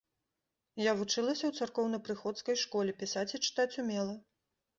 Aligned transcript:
Я 0.83 0.91
вучылася 1.01 1.45
ў 1.47 1.51
царкоўнапрыходскай 1.63 2.59
школе, 2.63 2.97
пісаць 3.03 3.27
і 3.37 3.43
чытаць 3.47 3.71
умела. 3.87 4.19